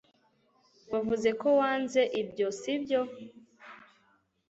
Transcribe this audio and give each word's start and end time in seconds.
wavuze 0.91 1.29
ko 1.41 1.47
wanze 1.59 2.01
ibyo, 2.21 2.47
sibyo 2.59 3.01